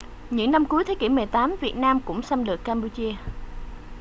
[0.29, 3.13] những năm cuối thế kỷ 18 việt nam cũng xâm lược campuchia